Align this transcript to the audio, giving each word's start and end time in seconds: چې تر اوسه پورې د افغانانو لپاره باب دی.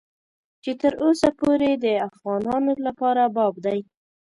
چې 0.63 0.71
تر 0.81 0.93
اوسه 1.03 1.29
پورې 1.39 1.71
د 1.75 1.85
افغانانو 2.09 2.73
لپاره 2.85 3.23
باب 3.35 3.55
دی. 3.65 3.79